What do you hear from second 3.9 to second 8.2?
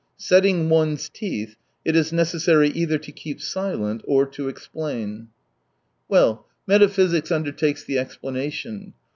or— to explain. 200 Well, metaphysics undertakes the